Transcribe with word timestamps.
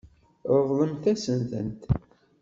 Ṛeḍlemt-asen-tent. 0.57 1.83